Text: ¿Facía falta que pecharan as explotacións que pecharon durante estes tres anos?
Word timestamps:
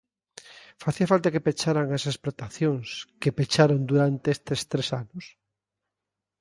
¿Facía 0.83 1.11
falta 1.11 1.31
que 1.33 1.45
pecharan 1.47 1.87
as 1.97 2.03
explotacións 2.11 2.87
que 3.21 3.35
pecharon 3.37 3.81
durante 3.91 4.27
estes 4.35 4.61
tres 4.71 4.87
anos? 5.01 5.25